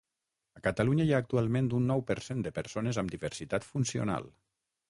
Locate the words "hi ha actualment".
1.09-1.69